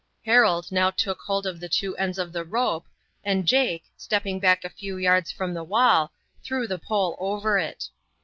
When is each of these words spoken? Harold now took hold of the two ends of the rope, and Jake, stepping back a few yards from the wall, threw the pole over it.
Harold 0.25 0.71
now 0.71 0.89
took 0.89 1.19
hold 1.21 1.45
of 1.45 1.59
the 1.59 1.69
two 1.69 1.95
ends 1.95 2.17
of 2.17 2.33
the 2.33 2.43
rope, 2.43 2.87
and 3.23 3.45
Jake, 3.47 3.83
stepping 3.95 4.39
back 4.39 4.63
a 4.65 4.69
few 4.71 4.97
yards 4.97 5.29
from 5.31 5.53
the 5.53 5.63
wall, 5.63 6.11
threw 6.43 6.65
the 6.67 6.79
pole 6.79 7.15
over 7.19 7.59
it. 7.59 7.87